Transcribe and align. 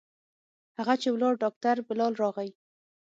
هغه 0.77 0.93
چې 1.01 1.07
ولاړ 1.13 1.33
ډاکتر 1.43 1.75
بلال 1.87 2.13
راغى. 2.21 2.49